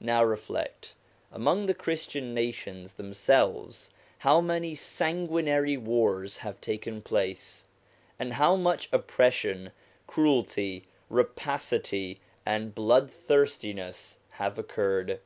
[0.00, 0.94] Now reflect:
[1.30, 7.66] among the Christian nations themselves how many sanguinary wars have taken place,
[8.18, 9.72] and how much oppression,
[10.06, 15.20] cruelty, rapacity, and bloodthirstiness have occurred!